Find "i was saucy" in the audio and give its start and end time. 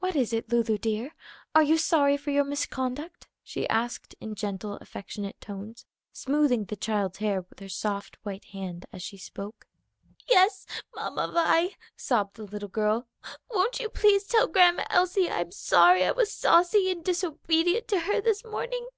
16.02-16.90